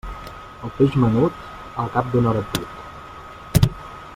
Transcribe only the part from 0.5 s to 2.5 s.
El peix menut, al cap d'una hora